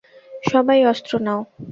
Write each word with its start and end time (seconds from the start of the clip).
সবাই 0.43 0.79
অস্ত্র 0.91 1.11
নাও! 1.25 1.41